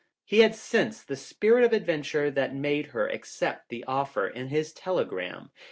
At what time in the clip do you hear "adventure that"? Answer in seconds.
1.73-2.55